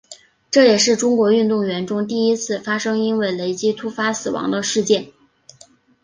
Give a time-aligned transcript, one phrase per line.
[0.49, 5.11] 这也是中国运动员中第一次发生因为雷击突然死亡的事件。